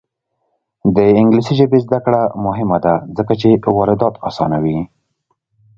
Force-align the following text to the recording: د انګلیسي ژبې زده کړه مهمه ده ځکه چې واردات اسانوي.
د 0.95 0.97
انګلیسي 1.19 1.53
ژبې 1.59 1.79
زده 1.85 1.99
کړه 2.05 2.21
مهمه 2.45 2.77
ده 2.85 2.93
ځکه 3.17 3.33
چې 3.41 3.47
واردات 3.77 4.15
اسانوي. 4.29 4.79